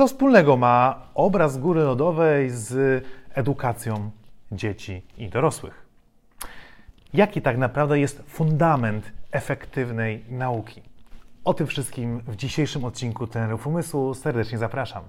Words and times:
Co 0.00 0.06
wspólnego 0.06 0.56
ma 0.56 1.02
obraz 1.14 1.58
góry 1.58 1.80
lodowej 1.80 2.50
z 2.50 3.04
edukacją 3.34 4.10
dzieci 4.52 5.02
i 5.18 5.28
dorosłych? 5.28 5.86
Jaki 7.14 7.42
tak 7.42 7.58
naprawdę 7.58 8.00
jest 8.00 8.22
fundament 8.26 9.12
efektywnej 9.30 10.24
nauki? 10.30 10.82
O 11.44 11.54
tym 11.54 11.66
wszystkim 11.66 12.20
w 12.20 12.36
dzisiejszym 12.36 12.84
odcinku 12.84 13.26
Trenerów 13.26 13.66
Umysłu 13.66 14.14
serdecznie 14.14 14.58
zapraszam. 14.58 15.02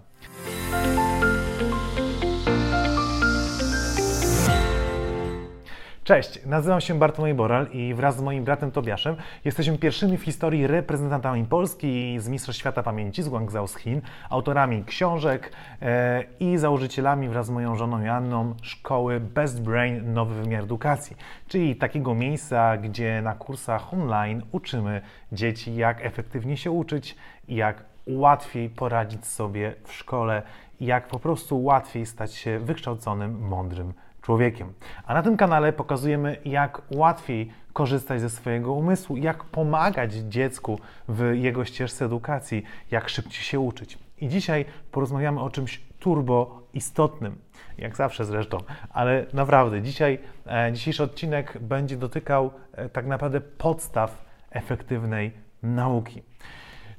Cześć, 6.04 6.46
nazywam 6.46 6.82
się 6.82 7.00
Bartłomiej 7.00 7.34
Boral 7.34 7.68
i 7.72 7.94
wraz 7.94 8.18
z 8.18 8.22
moim 8.22 8.44
bratem 8.44 8.72
Tobiaszem 8.72 9.16
jesteśmy 9.46 9.78
pierwszymi 9.78 10.18
w 10.18 10.24
historii 10.24 10.68
reprezentantami 10.68 11.46
Polski 11.46 12.20
z 12.20 12.30
Mistrzostw 12.30 12.60
Świata 12.60 12.84
Pamięci 12.84 13.24
z 13.24 13.30
Guangzhou 13.30 13.68
z 13.68 13.78
Chin, 13.78 14.02
autorami 14.30 14.84
książek 14.84 15.52
e, 15.82 16.24
i 16.40 16.58
założycielami 16.58 17.30
wraz 17.30 17.46
z 17.46 17.50
moją 17.50 17.76
żoną 17.76 18.02
Joanną 18.02 18.56
szkoły 18.62 19.20
Best 19.20 19.62
Brain 19.62 20.14
Nowy 20.14 20.36
Wymiar 20.44 20.64
Edukacji, 20.64 21.18
czyli 21.48 21.76
takiego 21.76 22.16
miejsca, 22.16 22.78
gdzie 22.78 23.22
na 23.22 23.36
kursach 23.36 23.94
online 23.94 24.42
uczymy 24.52 25.02
dzieci, 25.32 25.76
jak 25.76 26.06
efektywnie 26.06 26.58
się 26.58 26.72
uczyć 26.72 27.16
jak 27.48 27.84
łatwiej 28.08 28.70
poradzić 28.70 29.26
sobie 29.26 29.76
w 29.84 29.94
szkole, 29.94 30.42
jak 30.80 31.08
po 31.08 31.20
prostu 31.20 31.64
łatwiej 31.64 32.06
stać 32.06 32.34
się 32.34 32.60
wykształconym, 32.60 33.40
mądrym 33.48 33.94
człowiekiem. 34.22 34.74
A 35.06 35.14
na 35.14 35.24
tym 35.24 35.38
kanale 35.38 35.74
pokazujemy, 35.74 36.38
jak 36.46 36.82
łatwiej 36.96 37.52
korzystać 37.74 38.22
ze 38.22 38.30
swojego 38.30 38.74
umysłu, 38.74 39.18
jak 39.18 39.44
pomagać 39.44 40.14
dziecku 40.14 40.80
w 41.08 41.32
jego 41.36 41.66
ścieżce 41.66 42.06
edukacji, 42.06 42.64
jak 42.92 43.10
szybciej 43.10 43.44
się 43.44 43.60
uczyć. 43.60 43.98
I 44.22 44.28
dzisiaj 44.28 44.66
porozmawiamy 44.92 45.42
o 45.42 45.50
czymś 45.50 45.82
turbo 46.00 46.62
istotnym, 46.74 47.38
jak 47.78 47.96
zawsze 47.96 48.26
zresztą, 48.26 48.58
ale 48.90 49.26
naprawdę 49.34 49.82
dzisiaj 49.82 50.20
e, 50.48 50.72
dzisiejszy 50.74 51.04
odcinek 51.04 51.58
będzie 51.62 51.98
dotykał 51.98 52.52
e, 52.72 52.90
tak 52.90 53.06
naprawdę 53.06 53.42
podstaw 53.42 54.26
efektywnej 54.50 55.32
nauki. 55.64 56.24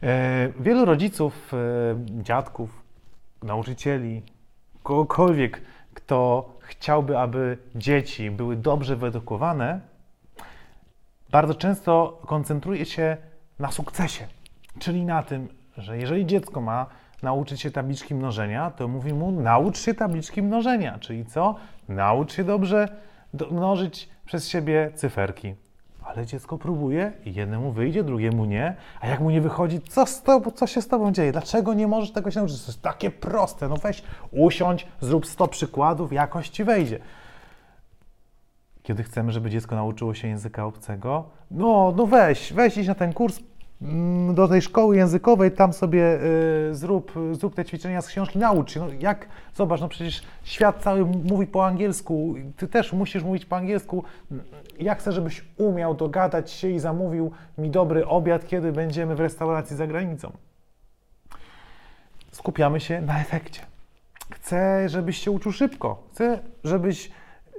E, 0.03 0.53
wielu 0.61 0.85
rodziców, 0.85 1.53
dziadków, 2.23 2.83
nauczycieli, 3.43 4.23
kogokolwiek 4.83 5.63
kto 5.95 6.52
chciałby, 6.63 7.19
aby 7.19 7.59
dzieci 7.75 8.31
były 8.31 8.57
dobrze 8.57 8.97
wyedukowane, 8.97 9.81
bardzo 11.31 11.55
często 11.55 12.23
koncentruje 12.27 12.87
się 12.87 13.17
na 13.59 13.71
sukcesie, 13.71 14.27
czyli 14.79 15.05
na 15.05 15.23
tym, 15.23 15.49
że 15.77 15.99
jeżeli 15.99 16.27
dziecko 16.27 16.61
ma 16.61 16.87
nauczyć 17.23 17.61
się 17.61 17.71
tabliczki 17.71 18.15
mnożenia, 18.15 18.71
to 18.71 18.89
mówi 18.89 19.13
mu 19.13 19.33
naucz 19.33 19.79
się 19.79 19.95
tabliczki 19.95 20.43
mnożenia, 20.43 20.99
czyli 20.99 21.27
co? 21.27 21.55
Naucz 21.89 22.33
się 22.33 22.45
dobrze 22.45 22.89
mnożyć 23.51 24.09
przez 24.25 24.49
siebie 24.49 24.93
cyferki 24.95 25.55
ale 26.17 26.27
dziecko 26.27 26.59
próbuje 26.59 27.13
i 27.25 27.35
jednemu 27.35 27.73
wyjdzie, 27.73 28.05
drugiemu 28.05 28.45
nie, 28.45 28.77
a 29.01 29.07
jak 29.07 29.21
mu 29.21 29.31
nie 29.31 29.41
wychodzi, 29.41 29.81
co, 29.81 30.07
z 30.07 30.23
tobą, 30.23 30.51
co 30.51 30.67
się 30.67 30.83
z 30.83 30.89
tobą 30.89 31.13
dzieje? 31.13 31.33
Dlaczego 31.33 31.75
nie 31.75 31.87
możesz 31.87 32.13
tego 32.13 32.31
się 32.31 32.41
nauczyć? 32.41 32.63
To 32.63 32.67
jest 32.67 32.83
takie 32.83 33.11
proste, 33.11 33.69
no 33.69 33.77
weź, 33.77 34.03
usiądź, 34.31 34.87
zrób 35.01 35.27
100 35.27 35.49
przykładów, 35.49 36.13
jakoś 36.13 36.49
ci 36.49 36.65
wejdzie. 36.65 36.99
Kiedy 38.83 39.03
chcemy, 39.03 39.33
żeby 39.33 39.51
dziecko 39.51 39.75
nauczyło 39.75 40.15
się 40.15 40.29
języka 40.29 40.65
obcego, 40.65 41.25
no, 41.51 41.95
no 41.97 42.07
weź, 42.07 42.53
weź 42.53 42.77
iść 42.77 42.89
na 42.89 42.95
ten 42.95 43.13
kurs, 43.13 43.41
do 44.35 44.49
tej 44.49 44.63
szkoły 44.63 44.97
językowej, 44.97 45.53
tam 45.53 45.73
sobie 45.73 46.19
y, 46.71 46.75
zrób, 46.75 47.13
zrób 47.33 47.55
te 47.55 47.65
ćwiczenia 47.65 48.03
z 48.03 48.07
książki, 48.07 48.39
naucz 48.39 48.73
się. 48.73 48.81
No 48.81 48.87
jak, 49.01 49.27
zobacz, 49.55 49.81
no 49.81 49.89
przecież 49.89 50.23
świat 50.43 50.83
cały 50.83 51.05
mówi 51.05 51.47
po 51.47 51.67
angielsku, 51.67 52.35
ty 52.57 52.69
też 52.69 52.93
musisz 52.93 53.23
mówić 53.23 53.47
po 53.47 53.57
angielsku. 53.57 54.05
Ja 54.79 54.95
chcę, 54.95 55.13
żebyś 55.13 55.45
umiał 55.57 55.95
dogadać 55.95 56.51
się 56.51 56.69
i 56.69 56.79
zamówił 56.79 57.31
mi 57.59 57.71
dobry 57.71 58.07
obiad, 58.07 58.47
kiedy 58.47 58.73
będziemy 58.73 59.15
w 59.15 59.21
restauracji 59.21 59.77
za 59.77 59.87
granicą. 59.87 60.33
Skupiamy 62.33 62.81
się 62.81 63.01
na 63.01 63.21
efekcie. 63.21 63.61
Chcę, 64.31 64.89
żebyś 64.89 65.19
się 65.19 65.31
uczył 65.31 65.53
szybko. 65.53 66.03
Chcę, 66.13 66.39
żebyś, 66.65 67.11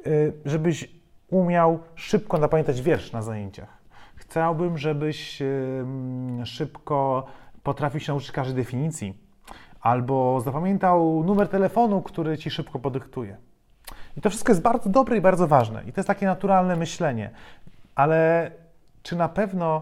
y, 0.08 0.34
żebyś 0.46 0.90
umiał 1.30 1.80
szybko 1.96 2.38
zapamiętać 2.38 2.82
wiersz 2.82 3.12
na 3.12 3.22
zajęciach 3.22 3.83
Chciałbym, 4.34 4.78
żebyś 4.78 5.42
szybko 6.44 7.26
potrafił 7.64 8.00
się 8.00 8.12
nauczyć 8.12 8.32
każdej 8.32 8.56
definicji, 8.56 9.18
albo 9.82 10.42
zapamiętał 10.42 11.24
numer 11.24 11.48
telefonu, 11.48 12.02
który 12.02 12.38
ci 12.38 12.50
szybko 12.50 12.80
podyktuje. 12.80 13.38
I 14.18 14.22
to 14.22 14.30
wszystko 14.30 14.52
jest 14.52 14.62
bardzo 14.62 14.90
dobre 14.90 15.18
i 15.18 15.22
bardzo 15.22 15.48
ważne. 15.48 15.84
I 15.84 15.92
to 15.94 16.00
jest 16.00 16.08
takie 16.08 16.26
naturalne 16.26 16.76
myślenie. 16.76 17.30
Ale 17.96 18.52
czy 19.04 19.16
na 19.16 19.30
pewno 19.30 19.82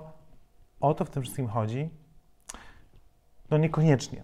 o 0.80 0.94
to 0.94 1.06
w 1.06 1.10
tym 1.10 1.22
wszystkim 1.24 1.48
chodzi? 1.48 1.90
No 3.52 3.58
niekoniecznie. 3.58 4.24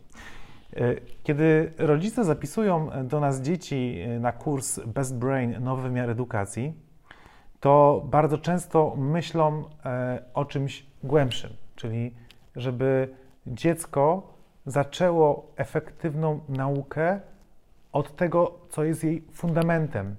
E, 0.76 0.96
kiedy 1.24 1.74
rodzice 1.78 2.24
zapisują 2.24 2.90
do 3.04 3.20
nas 3.20 3.42
dzieci 3.42 4.00
na 4.20 4.32
kurs 4.32 4.80
Best 4.80 5.18
Brain 5.18 5.64
Nowy 5.64 5.82
Wymiar 5.82 6.10
Edukacji, 6.10 6.87
to 7.68 8.02
bardzo 8.06 8.38
często 8.38 8.96
myślą 8.98 9.64
e, 9.86 10.24
o 10.34 10.46
czymś 10.46 10.86
głębszym, 11.04 11.52
czyli 11.76 12.14
żeby 12.56 13.10
dziecko 13.48 14.34
zaczęło 14.66 15.52
efektywną 15.56 16.40
naukę 16.50 17.20
od 17.92 18.16
tego, 18.16 18.60
co 18.70 18.84
jest 18.84 19.04
jej 19.04 19.22
fundamentem. 19.34 20.16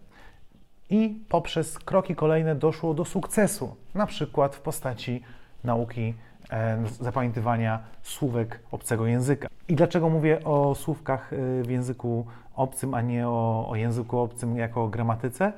I 0.90 1.24
poprzez 1.28 1.78
kroki 1.78 2.14
kolejne 2.14 2.54
doszło 2.54 2.94
do 2.94 3.04
sukcesu, 3.04 3.76
na 3.94 4.06
przykład 4.06 4.56
w 4.56 4.60
postaci 4.60 5.22
nauki 5.64 6.14
e, 6.50 6.78
zapamiętywania 7.00 7.82
słówek 8.02 8.60
obcego 8.70 9.06
języka. 9.06 9.48
I 9.68 9.74
dlaczego 9.74 10.08
mówię 10.08 10.44
o 10.44 10.74
słówkach 10.74 11.32
e, 11.32 11.62
w 11.62 11.70
języku 11.70 12.26
obcym, 12.54 12.94
a 12.94 13.00
nie 13.00 13.28
o, 13.28 13.68
o 13.68 13.76
języku 13.76 14.18
obcym 14.18 14.56
jako 14.56 14.84
o 14.84 14.88
gramatyce? 14.88 15.52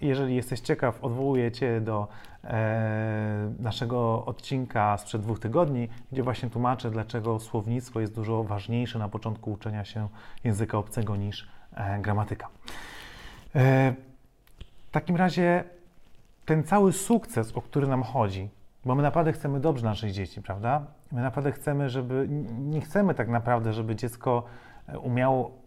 Jeżeli 0.00 0.36
jesteś 0.36 0.60
ciekaw, 0.60 1.04
odwołuję 1.04 1.52
Cię 1.52 1.80
do 1.80 2.08
e, 2.44 3.52
naszego 3.58 4.24
odcinka 4.24 4.98
sprzed 4.98 5.22
dwóch 5.22 5.38
tygodni, 5.38 5.88
gdzie 6.12 6.22
właśnie 6.22 6.50
tłumaczę, 6.50 6.90
dlaczego 6.90 7.38
słownictwo 7.38 8.00
jest 8.00 8.14
dużo 8.14 8.44
ważniejsze 8.44 8.98
na 8.98 9.08
początku 9.08 9.52
uczenia 9.52 9.84
się 9.84 10.08
języka 10.44 10.78
obcego 10.78 11.16
niż 11.16 11.48
e, 11.74 11.98
gramatyka. 12.00 12.48
E, 13.54 13.94
w 14.88 14.90
takim 14.90 15.16
razie 15.16 15.64
ten 16.44 16.64
cały 16.64 16.92
sukces, 16.92 17.52
o 17.52 17.62
który 17.62 17.86
nam 17.86 18.02
chodzi, 18.02 18.48
bo 18.84 18.94
my 18.94 19.02
naprawdę 19.02 19.32
chcemy 19.32 19.60
dobrze 19.60 19.84
naszych 19.84 20.12
dzieci, 20.12 20.42
prawda? 20.42 20.86
My 21.12 21.22
naprawdę 21.22 21.52
chcemy, 21.52 21.88
żeby, 21.88 22.26
nie 22.58 22.80
chcemy 22.80 23.14
tak 23.14 23.28
naprawdę, 23.28 23.72
żeby 23.72 23.96
dziecko 23.96 24.42
umiało 25.02 25.57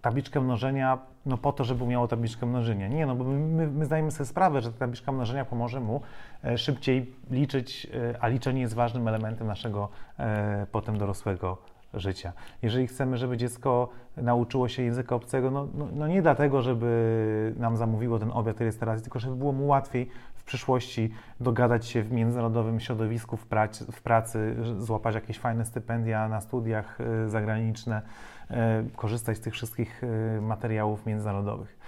tabliczkę 0.00 0.40
mnożenia 0.40 0.98
no 1.26 1.38
po 1.38 1.52
to, 1.52 1.64
żeby 1.64 1.84
umiało 1.84 2.08
tabliczkę 2.08 2.46
mnożenia. 2.46 2.88
Nie, 2.88 3.06
no 3.06 3.14
bo 3.14 3.24
my, 3.24 3.66
my 3.66 3.84
zdajemy 3.84 4.10
sobie 4.10 4.26
sprawę, 4.26 4.60
że 4.60 4.72
ta 4.72 4.78
tabliczka 4.78 5.12
mnożenia 5.12 5.44
pomoże 5.44 5.80
mu 5.80 6.00
e, 6.44 6.58
szybciej 6.58 7.14
liczyć, 7.30 7.86
e, 8.14 8.22
a 8.22 8.28
liczenie 8.28 8.60
jest 8.60 8.74
ważnym 8.74 9.08
elementem 9.08 9.46
naszego 9.46 9.88
e, 10.18 10.66
potem 10.72 10.98
dorosłego 10.98 11.58
życia. 11.94 12.32
Jeżeli 12.62 12.86
chcemy, 12.86 13.16
żeby 13.16 13.36
dziecko 13.36 13.88
nauczyło 14.16 14.68
się 14.68 14.82
języka 14.82 15.14
obcego, 15.14 15.50
no, 15.50 15.68
no, 15.74 15.88
no, 15.92 16.08
nie 16.08 16.22
dlatego, 16.22 16.62
żeby 16.62 17.54
nam 17.58 17.76
zamówiło 17.76 18.18
ten 18.18 18.30
obiad, 18.32 18.60
jest 18.60 18.80
teraz, 18.80 19.02
tylko 19.02 19.18
żeby 19.18 19.36
było 19.36 19.52
mu 19.52 19.66
łatwiej 19.66 20.08
przyszłości 20.48 21.10
dogadać 21.40 21.86
się 21.86 22.02
w 22.02 22.12
międzynarodowym 22.12 22.80
środowisku, 22.80 23.36
w 23.36 23.46
pracy, 23.46 23.84
w 23.92 24.02
pracy 24.02 24.56
złapać 24.78 25.14
jakieś 25.14 25.38
fajne 25.38 25.64
stypendia 25.64 26.28
na 26.28 26.40
studiach 26.40 26.98
zagraniczne, 27.26 28.02
E, 28.50 28.84
korzystać 28.96 29.36
z 29.36 29.40
tych 29.40 29.54
wszystkich 29.54 30.04
e, 30.04 30.40
materiałów 30.40 31.06
międzynarodowych. 31.06 31.78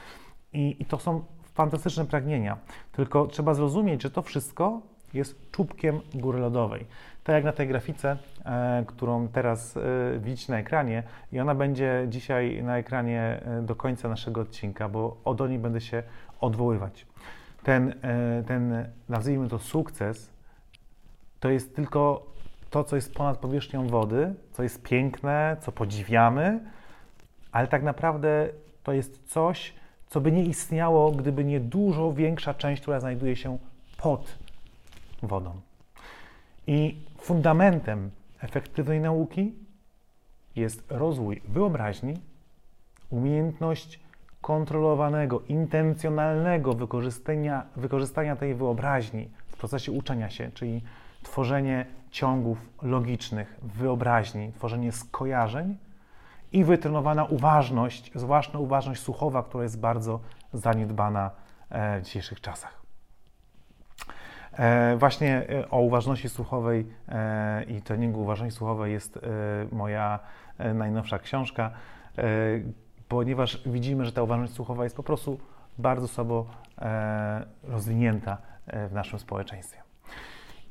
I, 0.52 0.76
I 0.78 0.84
to 0.84 0.98
są 0.98 1.24
fantastyczne 1.54 2.06
pragnienia, 2.06 2.56
tylko 2.92 3.26
trzeba 3.26 3.54
zrozumieć, 3.54 4.02
że 4.02 4.10
to 4.10 4.22
wszystko 4.22 4.80
jest 5.14 5.50
czubkiem 5.50 6.00
góry 6.14 6.38
lodowej. 6.38 6.86
Tak 7.24 7.34
jak 7.34 7.44
na 7.44 7.52
tej 7.52 7.68
grafice, 7.68 8.16
e, 8.44 8.84
którą 8.86 9.28
teraz 9.28 9.76
e, 9.76 9.80
widzicie 10.18 10.52
na 10.52 10.58
ekranie, 10.58 11.02
i 11.32 11.40
ona 11.40 11.54
będzie 11.54 12.06
dzisiaj 12.08 12.62
na 12.62 12.78
ekranie 12.78 13.42
e, 13.44 13.62
do 13.62 13.76
końca 13.76 14.08
naszego 14.08 14.40
odcinka, 14.40 14.88
bo 14.88 15.16
o 15.24 15.34
do 15.34 15.48
niej 15.48 15.58
będę 15.58 15.80
się 15.80 16.02
odwoływać. 16.40 17.06
Ten, 17.62 17.94
e, 18.02 18.42
ten, 18.46 18.88
nazwijmy 19.08 19.48
to 19.48 19.58
sukces, 19.58 20.30
to 21.40 21.50
jest 21.50 21.76
tylko 21.76 22.26
to, 22.70 22.84
co 22.84 22.96
jest 22.96 23.14
ponad 23.14 23.38
powierzchnią 23.38 23.88
wody, 23.88 24.34
co 24.52 24.62
jest 24.62 24.82
piękne, 24.82 25.56
co 25.60 25.72
podziwiamy, 25.72 26.60
ale 27.52 27.68
tak 27.68 27.82
naprawdę 27.82 28.48
to 28.82 28.92
jest 28.92 29.28
coś, 29.28 29.74
co 30.08 30.20
by 30.20 30.32
nie 30.32 30.44
istniało, 30.44 31.12
gdyby 31.12 31.44
nie 31.44 31.60
dużo 31.60 32.12
większa 32.12 32.54
część, 32.54 32.82
która 32.82 33.00
znajduje 33.00 33.36
się 33.36 33.58
pod 33.96 34.38
wodą. 35.22 35.60
I 36.66 36.96
fundamentem 37.18 38.10
efektywnej 38.40 39.00
nauki 39.00 39.54
jest 40.56 40.84
rozwój 40.90 41.42
wyobraźni, 41.48 42.14
umiejętność 43.10 44.00
kontrolowanego, 44.40 45.40
intencjonalnego 45.48 46.74
wykorzystania, 46.74 47.62
wykorzystania 47.76 48.36
tej 48.36 48.54
wyobraźni 48.54 49.30
w 49.46 49.56
procesie 49.56 49.92
uczenia 49.92 50.30
się, 50.30 50.50
czyli 50.54 50.82
tworzenie 51.22 51.86
ciągów 52.10 52.58
logicznych, 52.82 53.58
wyobraźni, 53.62 54.52
tworzenie 54.52 54.92
skojarzeń 54.92 55.76
i 56.52 56.64
wytrenowana 56.64 57.24
uważność, 57.24 58.12
zwłaszcza 58.14 58.58
uważność 58.58 59.02
słuchowa, 59.02 59.42
która 59.42 59.62
jest 59.62 59.80
bardzo 59.80 60.20
zaniedbana 60.52 61.30
e, 61.70 62.00
w 62.00 62.02
dzisiejszych 62.02 62.40
czasach. 62.40 62.82
E, 64.52 64.96
właśnie 64.96 65.42
e, 65.50 65.70
o 65.70 65.80
uważności 65.80 66.28
słuchowej 66.28 66.86
i 67.68 67.82
treningu 67.82 68.22
uważności 68.22 68.56
słuchowej 68.56 68.92
jest 68.92 69.18
moja 69.72 70.18
najnowsza 70.74 71.18
książka, 71.18 71.70
ponieważ 73.10 73.62
widzimy, 73.66 74.04
że 74.04 74.12
ta 74.12 74.22
uważność 74.22 74.52
słuchowa 74.52 74.84
jest 74.84 74.96
po 74.96 75.02
prostu 75.02 75.38
bardzo 75.78 76.08
słabo 76.08 76.46
rozwinięta 77.62 78.38
w 78.66 78.92
naszym 78.92 79.18
społeczeństwie. 79.18 79.82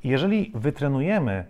Jeżeli 0.04 0.52
wytrenujemy 0.54 1.44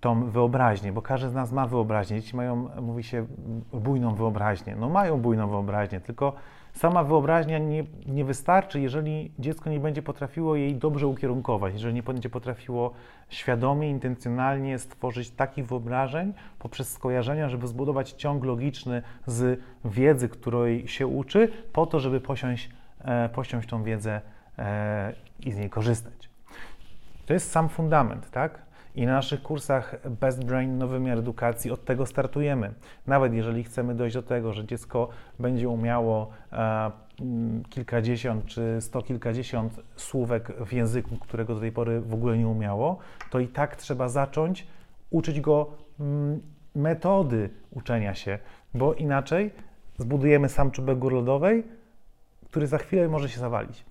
tą 0.00 0.30
wyobraźnię, 0.30 0.92
bo 0.92 1.02
każdy 1.02 1.28
z 1.28 1.34
nas 1.34 1.52
ma 1.52 1.66
wyobraźnię. 1.66 2.20
Dzieci 2.20 2.36
mają, 2.36 2.68
mówi 2.82 3.04
się, 3.04 3.26
bujną 3.72 4.14
wyobraźnię. 4.14 4.76
No 4.76 4.88
mają 4.88 5.20
bujną 5.20 5.48
wyobraźnię, 5.48 6.00
tylko 6.00 6.32
sama 6.72 7.04
wyobraźnia 7.04 7.58
nie, 7.58 7.84
nie 8.06 8.24
wystarczy, 8.24 8.80
jeżeli 8.80 9.32
dziecko 9.38 9.70
nie 9.70 9.80
będzie 9.80 10.02
potrafiło 10.02 10.56
jej 10.56 10.76
dobrze 10.76 11.06
ukierunkować, 11.06 11.72
jeżeli 11.72 11.94
nie 11.94 12.02
będzie 12.02 12.30
potrafiło 12.30 12.92
świadomie, 13.28 13.90
intencjonalnie 13.90 14.78
stworzyć 14.78 15.30
takich 15.30 15.66
wyobrażeń 15.66 16.32
poprzez 16.58 16.92
skojarzenia, 16.92 17.48
żeby 17.48 17.66
zbudować 17.66 18.12
ciąg 18.12 18.44
logiczny 18.44 19.02
z 19.26 19.60
wiedzy, 19.84 20.28
której 20.28 20.88
się 20.88 21.06
uczy, 21.06 21.48
po 21.72 21.86
to, 21.86 22.00
żeby 22.00 22.20
posiąść, 22.20 22.70
e, 23.04 23.28
posiąść 23.28 23.68
tą 23.68 23.82
wiedzę 23.82 24.20
e, 24.58 25.12
i 25.40 25.52
z 25.52 25.56
niej 25.56 25.70
korzystać. 25.70 26.30
To 27.26 27.32
jest 27.32 27.50
sam 27.50 27.68
fundament, 27.68 28.30
tak? 28.30 28.69
I 29.00 29.06
na 29.06 29.12
naszych 29.12 29.42
kursach 29.42 30.08
Best 30.20 30.44
Brain 30.44 30.78
Nowy 30.78 30.98
Wymiar 30.98 31.18
Edukacji 31.18 31.70
od 31.70 31.84
tego 31.84 32.06
startujemy. 32.06 32.74
Nawet 33.06 33.34
jeżeli 33.34 33.64
chcemy 33.64 33.94
dojść 33.94 34.14
do 34.14 34.22
tego, 34.22 34.52
że 34.52 34.64
dziecko 34.64 35.08
będzie 35.38 35.68
umiało 35.68 36.30
e, 36.52 36.90
kilkadziesiąt 37.70 38.46
czy 38.46 38.76
sto 38.80 39.02
kilkadziesiąt 39.02 39.80
słówek 39.96 40.52
w 40.66 40.72
języku, 40.72 41.16
którego 41.16 41.54
do 41.54 41.60
tej 41.60 41.72
pory 41.72 42.00
w 42.00 42.14
ogóle 42.14 42.38
nie 42.38 42.48
umiało, 42.48 42.98
to 43.30 43.38
i 43.38 43.48
tak 43.48 43.76
trzeba 43.76 44.08
zacząć 44.08 44.66
uczyć 45.10 45.40
go 45.40 45.70
mm, 46.00 46.40
metody 46.74 47.50
uczenia 47.70 48.14
się, 48.14 48.38
bo 48.74 48.94
inaczej 48.94 49.50
zbudujemy 49.98 50.48
sam 50.48 50.70
czubek 50.70 50.98
gór 50.98 51.12
lodowej, 51.12 51.64
który 52.46 52.66
za 52.66 52.78
chwilę 52.78 53.08
może 53.08 53.28
się 53.28 53.40
zawalić. 53.40 53.84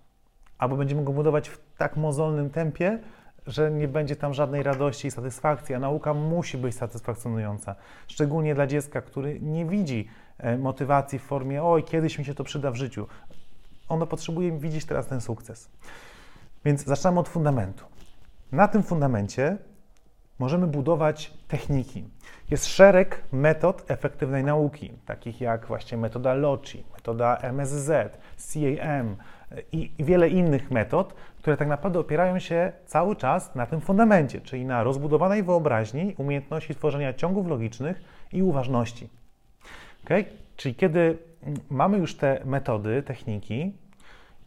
Albo 0.58 0.76
będziemy 0.76 1.04
go 1.04 1.14
budować 1.14 1.50
w 1.50 1.60
tak 1.78 1.98
mozolnym 1.98 2.50
tempie, 2.50 3.00
że 3.48 3.72
nie 3.72 3.88
będzie 3.88 4.16
tam 4.16 4.34
żadnej 4.34 4.64
radości 4.64 5.08
i 5.08 5.12
satysfakcji, 5.12 5.76
a 5.76 5.80
nauka 5.80 6.14
musi 6.14 6.58
być 6.58 6.76
satysfakcjonująca. 6.76 7.76
Szczególnie 8.08 8.56
dla 8.56 8.68
dziecka, 8.68 9.02
który 9.02 9.40
nie 9.40 9.66
widzi 9.66 10.08
e, 10.38 10.58
motywacji 10.58 11.20
w 11.20 11.24
formie 11.24 11.64
oj, 11.64 11.84
kiedyś 11.84 12.20
mi 12.20 12.26
się 12.26 12.34
to 12.34 12.44
przyda 12.44 12.72
w 12.72 12.76
życiu. 12.76 13.08
Ono 13.90 14.08
potrzebuje 14.08 14.60
widzieć 14.60 14.86
teraz 14.86 15.08
ten 15.08 15.22
sukces. 15.22 15.70
Więc 16.66 16.84
zaczynamy 16.84 17.20
od 17.20 17.30
fundamentu. 17.30 17.86
Na 18.52 18.68
tym 18.68 18.84
fundamencie 18.84 19.58
możemy 20.40 20.68
budować 20.68 21.34
techniki. 21.48 22.10
Jest 22.52 22.66
szereg 22.66 23.24
metod 23.32 23.92
efektywnej 23.92 24.44
nauki, 24.44 24.94
takich 25.06 25.42
jak 25.42 25.66
właśnie 25.66 25.98
metoda 25.98 26.34
LOCI, 26.34 26.84
metoda 26.94 27.38
MSZ, 27.38 28.18
CAM, 28.38 29.16
i 29.72 29.92
wiele 30.00 30.30
innych 30.30 30.72
metod, 30.72 31.14
które 31.38 31.58
tak 31.58 31.68
naprawdę 31.68 32.00
opierają 32.00 32.40
się 32.40 32.72
cały 32.86 33.16
czas 33.16 33.56
na 33.56 33.66
tym 33.66 33.82
fundamencie, 33.82 34.42
czyli 34.42 34.66
na 34.66 34.84
rozbudowanej 34.84 35.44
wyobraźni, 35.44 36.16
umiejętności 36.18 36.76
tworzenia 36.76 37.14
ciągów 37.14 37.48
logicznych 37.48 38.02
i 38.34 38.44
uważności. 38.44 39.10
Okay? 40.06 40.26
Czyli 40.56 40.76
kiedy 40.76 41.18
mamy 41.70 41.98
już 41.98 42.16
te 42.16 42.42
metody, 42.46 43.04
techniki 43.04 43.74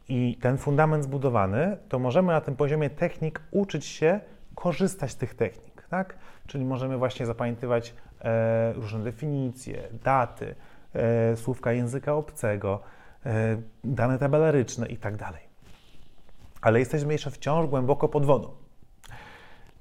i 0.08 0.38
ten 0.40 0.58
fundament 0.58 1.05
zbudowany, 1.05 1.76
to 1.88 1.98
możemy 1.98 2.32
na 2.32 2.40
tym 2.40 2.56
poziomie 2.56 2.90
technik 2.90 3.40
uczyć 3.50 3.84
się 3.84 4.20
korzystać 4.55 5.10
z 5.10 5.16
tych 5.16 5.34
technik. 5.34 5.87
Tak? 5.90 6.14
Czyli 6.46 6.64
możemy 6.64 6.98
właśnie 6.98 7.26
zapamiętywać 7.26 7.94
e, 8.20 8.72
różne 8.72 9.05
definicje, 9.05 9.82
daty, 10.05 10.55
e, 10.94 11.37
słówka 11.37 11.72
języka 11.72 12.14
obcego, 12.14 12.81
dane 13.84 14.19
tabelaryczne 14.19 14.86
i 14.86 14.96
tak 14.96 15.16
dalej. 15.16 15.42
Ale 16.60 16.78
jesteśmy 16.78 17.12
jeszcze 17.12 17.30
wciąż 17.30 17.66
głęboko 17.66 18.08
pod 18.08 18.26
wodą. 18.26 18.54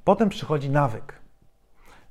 Potem 0.03 0.29
przychodzi 0.29 0.69
nawyk. 0.69 1.19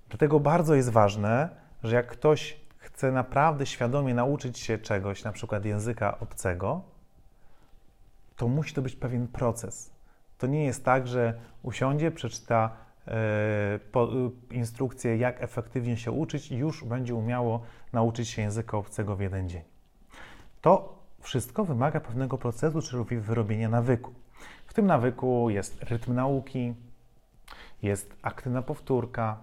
Dlatego 0.08 0.40
bardzo 0.40 0.74
jest 0.74 0.90
ważne, 0.90 1.48
że 1.82 1.96
jak 1.96 2.06
ktoś 2.06 2.60
chce 2.76 3.12
naprawdę 3.12 3.66
świadomie 3.66 4.14
nauczyć 4.14 4.58
się 4.58 4.78
czegoś, 4.78 5.24
na 5.24 5.32
przykład 5.32 5.64
języka 5.64 6.18
obcego, 6.18 6.82
to 8.36 8.48
musi 8.48 8.74
to 8.74 8.82
być 8.82 8.96
pewien 8.96 9.28
proces. 9.28 9.92
To 10.38 10.46
nie 10.46 10.64
jest 10.64 10.84
tak, 10.84 11.08
że 11.08 11.34
usiądzie, 11.62 12.10
przeczyta 12.10 12.76
e, 13.06 13.10
e, 13.12 13.78
instrukcję, 14.50 15.16
jak 15.16 15.42
efektywnie 15.42 15.96
się 15.96 16.12
uczyć 16.12 16.50
i 16.50 16.56
już 16.56 16.84
będzie 16.84 17.14
umiało 17.14 17.62
nauczyć 17.92 18.28
się 18.28 18.42
języka 18.42 18.76
obcego 18.76 19.16
w 19.16 19.20
jeden 19.20 19.48
dzień. 19.48 19.62
To 20.60 20.99
wszystko 21.20 21.64
wymaga 21.64 22.00
pewnego 22.00 22.38
procesu, 22.38 22.82
czyli 22.82 23.20
wyrobienia 23.20 23.68
nawyku. 23.68 24.14
W 24.66 24.74
tym 24.74 24.86
nawyku 24.86 25.50
jest 25.50 25.82
rytm 25.82 26.14
nauki, 26.14 26.74
jest 27.82 28.16
aktywna 28.22 28.62
powtórka, 28.62 29.36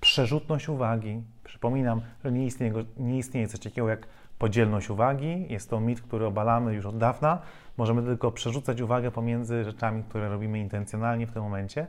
przerzutność 0.00 0.68
uwagi. 0.68 1.22
Przypominam, 1.44 2.00
że 2.24 2.32
nie 2.32 2.46
istnieje, 2.46 2.72
nie 2.96 3.18
istnieje 3.18 3.48
coś 3.48 3.60
takiego 3.60 3.88
jak 3.88 4.06
podzielność 4.38 4.90
uwagi. 4.90 5.46
Jest 5.48 5.70
to 5.70 5.80
mit, 5.80 6.00
który 6.00 6.26
obalamy 6.26 6.74
już 6.74 6.86
od 6.86 6.98
dawna. 6.98 7.42
Możemy 7.76 8.02
tylko 8.02 8.32
przerzucać 8.32 8.80
uwagę 8.80 9.10
pomiędzy 9.10 9.64
rzeczami, 9.64 10.02
które 10.02 10.28
robimy 10.28 10.58
intencjonalnie 10.58 11.26
w 11.26 11.32
tym 11.32 11.42
momencie. 11.42 11.86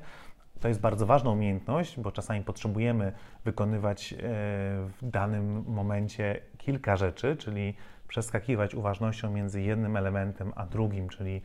To 0.60 0.68
jest 0.68 0.80
bardzo 0.82 1.06
ważna 1.06 1.32
umiejętność, 1.32 2.00
bo 2.00 2.12
czasami 2.12 2.42
potrzebujemy 2.44 3.12
wykonywać 3.46 4.14
e, 4.14 4.18
w 4.22 4.98
danym 5.02 5.64
momencie 5.68 6.42
kilka 6.58 6.98
rzeczy, 6.98 7.38
czyli 7.38 7.74
przeskakiwać 8.10 8.76
uważnością 8.76 9.32
między 9.32 9.62
jednym 9.62 9.98
elementem 9.98 10.54
a 10.56 10.66
drugim, 10.66 11.10
czyli 11.10 11.42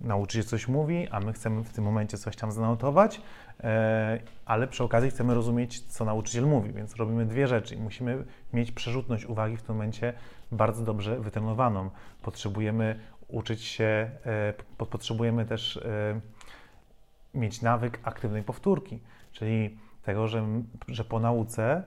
nauczyciel 0.00 0.44
coś 0.44 0.68
mówi, 0.68 1.08
a 1.08 1.20
my 1.20 1.32
chcemy 1.32 1.64
w 1.64 1.72
tym 1.72 1.84
momencie 1.84 2.18
coś 2.18 2.36
tam 2.36 2.52
zanotować, 2.52 3.20
e, 3.60 4.20
ale 4.46 4.68
przy 4.68 4.84
okazji 4.84 5.10
chcemy 5.10 5.34
rozumieć, 5.34 5.80
co 5.80 6.04
nauczyciel 6.04 6.46
mówi, 6.46 6.72
więc 6.72 6.96
robimy 6.96 7.26
dwie 7.26 7.46
rzeczy 7.46 7.76
musimy 7.76 8.24
mieć 8.52 8.72
przerzutność 8.72 9.24
uwagi 9.24 9.56
w 9.56 9.62
tym 9.62 9.74
momencie 9.74 10.12
bardzo 10.52 10.84
dobrze 10.84 11.20
wytrenowaną. 11.20 11.90
Potrzebujemy 12.22 12.98
uczyć 13.28 13.62
się, 13.62 14.10
e, 14.26 14.52
potrzebujemy 14.78 15.46
też 15.46 15.76
e, 15.76 16.20
mieć 17.34 17.62
nawyk 17.62 18.00
aktywnej 18.02 18.42
powtórki, 18.42 19.00
czyli 19.32 19.78
tego, 20.02 20.28
że, 20.28 20.46
że 20.88 21.04
po 21.04 21.20
nauce 21.20 21.82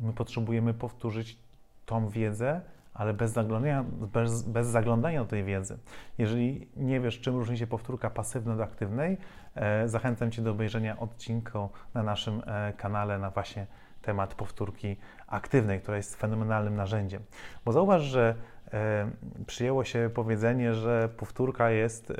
my 0.00 0.12
potrzebujemy 0.12 0.74
powtórzyć 0.74 1.38
tą 1.86 2.08
wiedzę 2.08 2.60
ale 2.94 3.14
bez 3.14 3.32
zaglądania, 3.32 3.84
bez, 4.12 4.42
bez 4.42 4.66
zaglądania 4.66 5.20
do 5.20 5.26
tej 5.26 5.44
wiedzy. 5.44 5.78
Jeżeli 6.18 6.68
nie 6.76 7.00
wiesz, 7.00 7.20
czym 7.20 7.34
różni 7.34 7.58
się 7.58 7.66
powtórka 7.66 8.10
pasywna 8.10 8.54
od 8.54 8.60
aktywnej, 8.60 9.18
e, 9.54 9.88
zachęcam 9.88 10.30
Cię 10.30 10.42
do 10.42 10.50
obejrzenia 10.50 10.98
odcinku 10.98 11.68
na 11.94 12.02
naszym 12.02 12.42
e, 12.46 12.72
kanale 12.72 13.18
na 13.18 13.30
właśnie 13.30 13.66
temat 14.02 14.34
powtórki 14.34 14.96
aktywnej, 15.26 15.80
która 15.80 15.96
jest 15.96 16.16
fenomenalnym 16.16 16.76
narzędziem. 16.76 17.22
Bo 17.64 17.72
zauważ, 17.72 18.02
że 18.02 18.34
e, 18.72 19.10
przyjęło 19.46 19.84
się 19.84 20.10
powiedzenie, 20.14 20.74
że 20.74 21.08
powtórka 21.16 21.70
jest 21.70 22.10
e, 22.10 22.14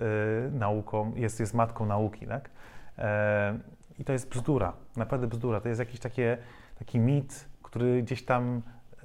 nauką, 0.50 1.12
jest, 1.16 1.40
jest 1.40 1.54
matką 1.54 1.86
nauki, 1.86 2.26
tak? 2.26 2.50
E, 2.98 3.58
I 3.98 4.04
to 4.04 4.12
jest 4.12 4.28
bzdura, 4.28 4.72
naprawdę 4.96 5.26
bzdura. 5.26 5.60
To 5.60 5.68
jest 5.68 5.78
jakiś 5.78 6.00
takie, 6.00 6.38
taki 6.78 6.98
mit, 6.98 7.48
który 7.62 8.02
gdzieś 8.02 8.24
tam 8.24 8.62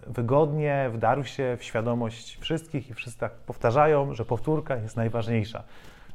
wygodnie 0.10 0.90
wdarł 0.94 1.24
się 1.24 1.58
w 1.60 1.64
świadomość 1.64 2.38
wszystkich 2.40 2.90
i 2.90 2.94
wszyscy 2.94 3.20
tak 3.20 3.32
powtarzają, 3.32 4.14
że 4.14 4.26
powtórka 4.26 4.76
jest 4.76 4.96
najważniejsza. 4.96 5.64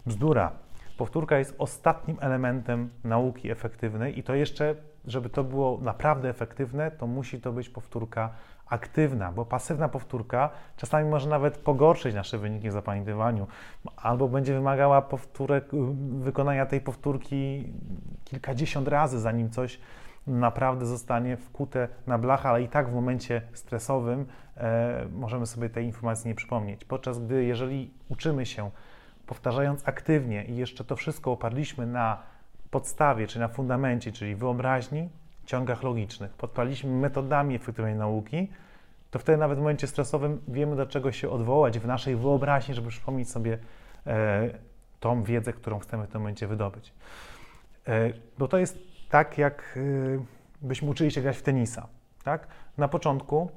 Bzdura. 0.07 0.53
Powtórka 0.97 1.39
jest 1.39 1.55
ostatnim 1.59 2.17
elementem 2.21 2.91
nauki 3.05 3.51
efektywnej 3.51 4.19
i 4.19 4.23
to 4.23 4.35
jeszcze, 4.35 4.75
żeby 5.07 5.31
to 5.31 5.45
było 5.45 5.79
naprawdę 5.83 6.29
efektywne, 6.29 6.91
to 6.91 7.07
musi 7.07 7.41
to 7.41 7.53
być 7.53 7.69
powtórka 7.69 8.31
aktywna, 8.67 9.33
bo 9.33 9.45
pasywna 9.45 9.89
powtórka 9.89 10.51
czasami 10.77 11.11
może 11.11 11.29
nawet 11.29 11.59
pogorszyć 11.59 12.15
nasze 12.15 12.39
wyniki 12.39 12.69
w 12.69 12.73
zapamiętywaniu, 12.73 13.47
albo 13.97 14.29
będzie 14.29 14.55
wymagała 14.55 15.03
powtórek, 15.03 15.65
wykonania 16.19 16.67
tej 16.67 16.81
powtórki 16.81 17.73
kilkadziesiąt 18.25 18.89
razy, 18.89 19.21
zanim 19.21 19.51
coś 19.51 19.79
naprawdę 20.27 20.87
zostanie 20.87 21.37
wkute 21.37 21.89
na 22.07 22.19
blachę, 22.19 22.49
ale 22.49 22.63
i 22.63 22.69
tak 22.69 22.89
w 22.89 22.95
momencie 22.95 23.43
stresowym 23.53 24.27
e, 24.57 25.07
możemy 25.13 25.47
sobie 25.47 25.71
tej 25.71 25.87
informacji 25.87 26.29
nie 26.29 26.35
przypomnieć. 26.35 26.85
Podczas 26.85 27.25
gdy, 27.25 27.45
jeżeli 27.45 27.91
uczymy 28.09 28.47
się, 28.47 28.71
powtarzając 29.27 29.89
aktywnie 29.89 30.45
i 30.45 30.57
jeszcze 30.57 30.85
to 30.85 30.97
wszystko 30.97 31.33
oparliśmy 31.33 31.87
na 31.87 32.23
podstawie, 32.71 33.27
czy 33.27 33.39
na 33.39 33.49
fundamencie, 33.49 34.13
czyli 34.13 34.35
wyobraźni, 34.35 35.09
ciągach 35.47 35.83
logicznych, 35.83 36.33
podpaliśmy 36.33 36.91
metodami 36.91 37.55
efektywnej 37.55 37.95
nauki, 37.95 38.51
to 39.11 39.19
wtedy 39.19 39.39
nawet 39.39 39.59
w 39.59 39.61
momencie 39.61 39.87
stresowym 39.87 40.41
wiemy, 40.49 40.77
do 40.77 40.87
czego 40.87 41.13
się 41.13 41.31
odwołać 41.31 41.79
w 41.79 41.87
naszej 41.87 42.17
wyobraźni, 42.17 42.75
żeby 42.75 42.89
przypomnieć 42.89 43.31
sobie 43.31 43.59
e, 44.07 44.51
tą 45.01 45.23
wiedzę, 45.23 45.53
którą 45.53 45.79
chcemy 45.79 46.07
w 46.07 46.11
tym 46.11 46.21
momencie 46.21 46.47
wydobyć. 46.47 46.93
E, 47.89 48.13
bo 48.39 48.49
to 48.49 48.59
jest 48.59 48.92
tak, 49.13 49.39
jak 49.39 49.79
e, 49.79 50.25
byśmy 50.63 50.91
uczyli 50.91 51.11
się 51.11 51.21
grać 51.21 51.37
w 51.37 51.43
tenisa. 51.43 51.87
Tak? 52.25 52.47
Na 52.79 52.89
początku 52.89 53.51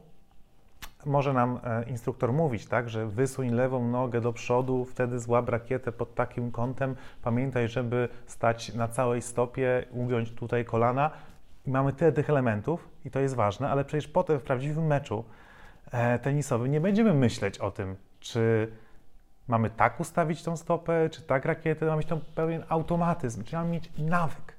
może 1.05 1.33
nam 1.33 1.59
e, 1.63 1.83
instruktor 1.83 2.33
mówić, 2.33 2.65
tak, 2.65 2.89
że 2.89 3.07
wysuń 3.07 3.49
lewą 3.49 3.87
nogę 3.87 4.21
do 4.21 4.33
przodu, 4.33 4.85
wtedy 4.85 5.19
złap 5.19 5.49
rakietę 5.49 5.91
pod 5.91 6.15
takim 6.15 6.51
kątem. 6.51 6.95
Pamiętaj, 7.21 7.67
żeby 7.67 8.09
stać 8.25 8.73
na 8.73 8.87
całej 8.87 9.21
stopie, 9.21 9.85
ugiąć 9.91 10.31
tutaj 10.31 10.65
kolana. 10.65 11.11
I 11.65 11.71
mamy 11.71 11.93
tyle 11.93 12.11
tych 12.11 12.29
elementów 12.29 12.89
i 13.05 13.11
to 13.11 13.19
jest 13.19 13.35
ważne, 13.35 13.69
ale 13.69 13.85
przecież 13.85 14.07
potem 14.07 14.39
w 14.39 14.43
prawdziwym 14.43 14.87
meczu 14.87 15.23
e, 15.91 16.19
tenisowym 16.19 16.71
nie 16.71 16.81
będziemy 16.81 17.13
myśleć 17.13 17.59
o 17.59 17.71
tym, 17.71 17.95
czy 18.19 18.71
mamy 19.47 19.69
tak 19.69 19.99
ustawić 19.99 20.43
tą 20.43 20.57
stopę, 20.57 21.09
czy 21.09 21.21
tak 21.21 21.45
rakietę, 21.45 21.85
mamy 21.85 21.97
mieć 21.97 22.07
tam 22.07 22.19
pewien 22.35 22.63
automatyzm, 22.69 23.43
czyli 23.43 23.57
mamy 23.57 23.69
mieć 23.69 23.91
nawyk. 23.97 24.54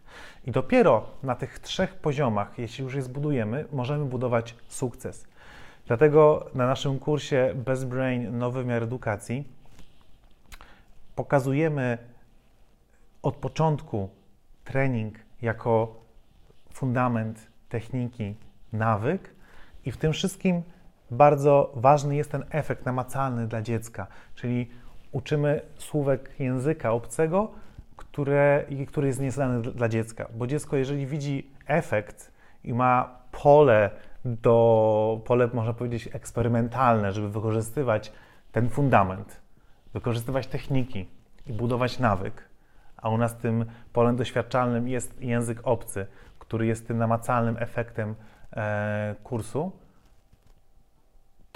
I 0.46 0.50
dopiero 0.50 1.06
na 1.22 1.34
tych 1.34 1.58
trzech 1.58 1.94
poziomach, 1.94 2.58
jeśli 2.58 2.84
już 2.84 2.94
je 2.94 3.02
zbudujemy, 3.02 3.64
możemy 3.72 4.04
budować 4.04 4.54
sukces. 4.68 5.26
Dlatego 5.86 6.50
na 6.54 6.66
naszym 6.66 6.98
kursie 6.98 7.52
Best 7.54 7.86
Brain 7.86 8.38
Nowy 8.38 8.62
Wymiar 8.62 8.82
Edukacji 8.82 9.48
pokazujemy 11.14 11.98
od 13.22 13.36
początku 13.36 14.08
trening 14.64 15.14
jako 15.42 15.94
fundament 16.72 17.46
techniki, 17.68 18.34
nawyk 18.72 19.30
i 19.84 19.92
w 19.92 19.96
tym 19.96 20.12
wszystkim 20.12 20.62
bardzo 21.10 21.72
ważny 21.74 22.16
jest 22.16 22.30
ten 22.30 22.44
efekt 22.50 22.86
namacalny 22.86 23.46
dla 23.46 23.62
dziecka, 23.62 24.06
czyli 24.34 24.70
uczymy 25.12 25.60
słówek 25.78 26.30
języka 26.38 26.92
obcego, 26.92 27.50
które, 28.16 28.64
który 28.88 29.06
jest 29.06 29.20
nieznany 29.20 29.62
dla 29.62 29.88
dziecka, 29.88 30.28
bo 30.34 30.46
dziecko 30.46 30.76
jeżeli 30.76 31.06
widzi 31.06 31.50
efekt 31.66 32.32
i 32.64 32.74
ma 32.74 33.18
pole 33.32 33.90
do 34.24 35.20
pole, 35.24 35.48
można 35.54 35.72
powiedzieć, 35.72 36.08
eksperymentalne, 36.12 37.12
żeby 37.12 37.30
wykorzystywać 37.30 38.12
ten 38.52 38.68
fundament, 38.68 39.40
wykorzystywać 39.92 40.46
techniki 40.46 41.08
i 41.46 41.52
budować 41.52 41.98
nawyk. 41.98 42.48
A 42.96 43.08
u 43.08 43.18
nas 43.18 43.36
tym 43.36 43.64
polem 43.92 44.16
doświadczalnym 44.16 44.88
jest 44.88 45.22
język 45.22 45.60
obcy, 45.62 46.06
który 46.38 46.66
jest 46.66 46.88
tym 46.88 46.98
namacalnym 46.98 47.56
efektem 47.58 48.14
e, 48.52 49.14
kursu, 49.22 49.72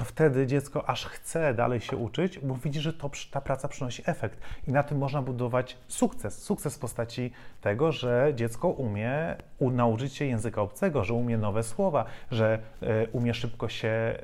to 0.01 0.05
wtedy 0.05 0.47
dziecko 0.47 0.89
aż 0.89 1.07
chce 1.07 1.55
dalej 1.55 1.81
się 1.81 1.97
uczyć, 1.97 2.39
bo 2.39 2.55
widzi, 2.55 2.81
że 2.81 2.93
to, 2.93 3.11
ta 3.31 3.41
praca 3.41 3.69
przynosi 3.69 4.03
efekt. 4.07 4.41
I 4.69 4.73
na 4.73 4.83
tym 4.83 4.99
można 4.99 5.23
budować 5.23 5.77
sukces. 5.89 6.43
Sukces 6.43 6.77
w 6.77 6.79
postaci 6.79 7.33
tego, 7.61 7.93
że 7.93 8.33
dziecko 8.35 8.69
umie 8.69 9.37
nauczyć 9.61 10.15
się 10.17 10.25
języka 10.25 10.63
obcego, 10.63 11.05
że 11.05 11.15
umie 11.15 11.39
nowe 11.39 11.63
słowa, 11.63 12.05
że 12.31 12.59
y, 12.83 12.87
umie 13.13 13.35
szybko 13.35 13.69
się 13.69 14.19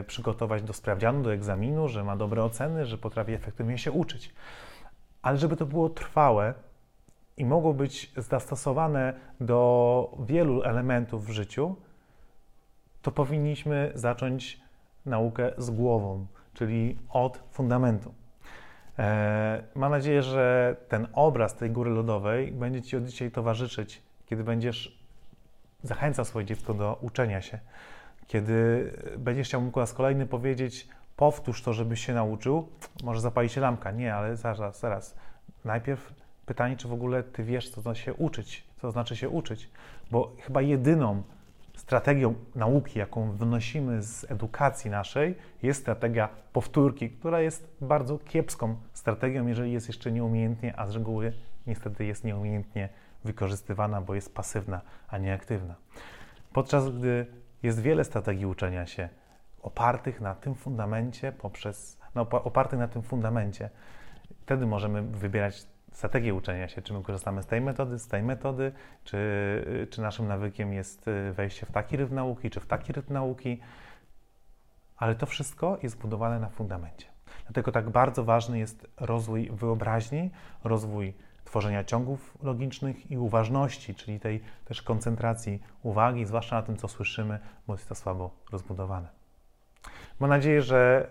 y, 0.00 0.04
przygotować 0.04 0.62
do 0.62 0.72
sprawdzianu, 0.72 1.22
do 1.22 1.32
egzaminu, 1.32 1.88
że 1.88 2.04
ma 2.04 2.16
dobre 2.16 2.44
oceny, 2.44 2.86
że 2.86 2.98
potrafi 2.98 3.32
efektywnie 3.32 3.78
się 3.78 3.92
uczyć. 3.92 4.34
Ale 5.22 5.38
żeby 5.38 5.56
to 5.56 5.66
było 5.66 5.88
trwałe 5.88 6.54
i 7.36 7.44
mogło 7.44 7.74
być 7.74 8.12
zastosowane 8.16 9.14
do 9.40 10.16
wielu 10.26 10.62
elementów 10.62 11.26
w 11.26 11.30
życiu, 11.30 11.76
to 13.02 13.12
powinniśmy 13.12 13.92
zacząć 13.94 14.65
naukę 15.06 15.52
z 15.58 15.70
głową, 15.70 16.26
czyli 16.54 16.98
od 17.10 17.42
fundamentu. 17.50 18.14
E, 18.98 19.62
mam 19.74 19.90
nadzieję, 19.90 20.22
że 20.22 20.76
ten 20.88 21.06
obraz 21.12 21.54
tej 21.54 21.70
góry 21.70 21.90
lodowej 21.90 22.52
będzie 22.52 22.82
Ci 22.82 22.96
od 22.96 23.04
dzisiaj 23.04 23.30
towarzyszyć, 23.30 24.02
kiedy 24.26 24.44
będziesz 24.44 25.06
zachęcał 25.82 26.24
swoje 26.24 26.46
dziecko 26.46 26.74
do 26.74 26.98
uczenia 27.00 27.42
się, 27.42 27.58
kiedy 28.26 28.92
będziesz 29.18 29.48
chciał 29.48 29.60
mu 29.60 29.70
po 29.70 29.80
raz 29.80 29.92
kolejny 29.92 30.26
powiedzieć, 30.26 30.88
powtórz 31.16 31.62
to, 31.62 31.72
żebyś 31.72 32.06
się 32.06 32.14
nauczył, 32.14 32.68
może 33.04 33.20
zapali 33.20 33.48
się 33.48 33.60
lampka. 33.60 33.90
Nie, 33.90 34.14
ale 34.14 34.36
zaraz, 34.36 34.80
zaraz. 34.80 35.16
Najpierw 35.64 36.14
pytanie, 36.46 36.76
czy 36.76 36.88
w 36.88 36.92
ogóle 36.92 37.22
Ty 37.22 37.44
wiesz, 37.44 37.70
co 37.70 37.82
to 37.82 37.94
się 37.94 38.14
uczyć, 38.14 38.64
co 38.80 38.90
znaczy 38.90 39.16
się 39.16 39.28
uczyć, 39.28 39.70
bo 40.10 40.32
chyba 40.40 40.62
jedyną 40.62 41.22
strategią 41.86 42.34
nauki, 42.54 42.98
jaką 42.98 43.32
wynosimy 43.32 44.02
z 44.02 44.30
edukacji 44.30 44.90
naszej, 44.90 45.34
jest 45.62 45.80
strategia 45.80 46.28
powtórki, 46.52 47.10
która 47.10 47.40
jest 47.40 47.76
bardzo 47.80 48.18
kiepską 48.18 48.76
strategią, 48.92 49.46
jeżeli 49.46 49.72
jest 49.72 49.88
jeszcze 49.88 50.12
nieumiejętnie, 50.12 50.78
a 50.78 50.86
z 50.86 50.94
reguły 50.94 51.32
niestety 51.66 52.04
jest 52.04 52.24
nieumiejętnie 52.24 52.88
wykorzystywana, 53.24 54.00
bo 54.00 54.14
jest 54.14 54.34
pasywna, 54.34 54.80
a 55.08 55.18
nie 55.18 55.34
aktywna. 55.34 55.74
Podczas 56.52 56.90
gdy 56.90 57.26
jest 57.62 57.80
wiele 57.80 58.04
strategii 58.04 58.46
uczenia 58.46 58.86
się 58.86 59.08
opartych 59.62 60.20
na 60.20 60.34
tym 60.34 60.54
fundamencie, 60.54 61.32
poprzez, 61.32 61.98
no, 62.14 62.20
opartych 62.30 62.78
na 62.78 62.88
tym 62.88 63.02
fundamencie, 63.02 63.70
wtedy 64.40 64.66
możemy 64.66 65.02
wybierać 65.02 65.66
strategię 65.96 66.34
uczenia 66.34 66.68
się, 66.68 66.82
czy 66.82 66.92
my 66.92 67.02
korzystamy 67.02 67.42
z 67.42 67.46
tej 67.46 67.60
metody, 67.60 67.98
z 67.98 68.08
tej 68.08 68.22
metody, 68.22 68.72
czy, 69.04 69.88
czy 69.90 70.02
naszym 70.02 70.28
nawykiem 70.28 70.72
jest 70.72 71.08
y, 71.08 71.32
wejście 71.32 71.66
w 71.66 71.72
taki 71.72 71.96
rytm 71.96 72.14
nauki, 72.14 72.50
czy 72.50 72.60
w 72.60 72.66
taki 72.66 72.92
rytm 72.92 73.12
nauki, 73.12 73.60
ale 74.96 75.14
to 75.14 75.26
wszystko 75.26 75.78
jest 75.82 75.98
budowane 75.98 76.40
na 76.40 76.48
fundamencie. 76.48 77.06
Dlatego 77.44 77.72
tak 77.72 77.90
bardzo 77.90 78.24
ważny 78.24 78.58
jest 78.58 78.86
rozwój 79.00 79.50
wyobraźni, 79.50 80.30
rozwój 80.64 81.14
tworzenia 81.44 81.84
ciągów 81.84 82.38
logicznych 82.42 83.10
i 83.10 83.18
uważności, 83.18 83.94
czyli 83.94 84.20
tej 84.20 84.40
też 84.64 84.82
koncentracji 84.82 85.62
uwagi, 85.82 86.24
zwłaszcza 86.24 86.56
na 86.56 86.62
tym, 86.62 86.76
co 86.76 86.88
słyszymy, 86.88 87.38
bo 87.66 87.74
jest 87.74 87.88
to 87.88 87.94
słabo 87.94 88.30
rozbudowane. 88.52 89.08
Mam 90.20 90.30
nadzieję, 90.30 90.62
że 90.62 91.08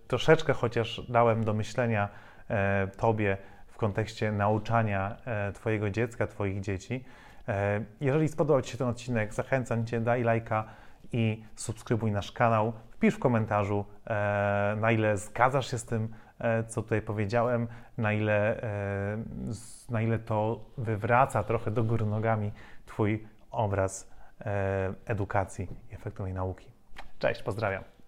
y, 0.00 0.06
troszeczkę 0.08 0.52
chociaż 0.52 1.02
dałem 1.08 1.44
do 1.44 1.54
myślenia 1.54 2.08
y, 2.50 2.96
Tobie 2.96 3.36
kontekście 3.80 4.32
nauczania 4.32 5.16
e, 5.24 5.52
Twojego 5.52 5.90
dziecka, 5.90 6.26
Twoich 6.26 6.60
dzieci. 6.60 7.04
E, 7.48 7.84
jeżeli 8.00 8.28
spodobał 8.28 8.62
Ci 8.62 8.72
się 8.72 8.78
ten 8.78 8.88
odcinek, 8.88 9.34
zachęcam 9.34 9.86
Cię, 9.86 10.00
daj 10.00 10.22
lajka 10.22 10.64
i 11.12 11.44
subskrybuj 11.56 12.12
nasz 12.12 12.32
kanał. 12.32 12.72
Wpisz 12.90 13.14
w 13.14 13.18
komentarzu, 13.18 13.84
e, 14.06 14.76
na 14.80 14.92
ile 14.92 15.16
zgadzasz 15.16 15.70
się 15.70 15.78
z 15.78 15.84
tym, 15.84 16.08
co 16.68 16.82
tutaj 16.82 17.02
powiedziałem, 17.02 17.68
na 17.98 18.12
ile, 18.12 18.60
na 19.90 20.02
ile 20.02 20.18
to 20.18 20.60
wywraca 20.78 21.44
trochę 21.44 21.70
do 21.70 21.84
góry 21.84 22.06
nogami 22.06 22.52
Twój 22.86 23.26
obraz 23.50 24.10
edukacji 25.06 25.68
i 25.90 25.94
efektywnej 25.94 26.34
nauki. 26.34 26.70
Cześć, 27.18 27.42
pozdrawiam. 27.42 27.99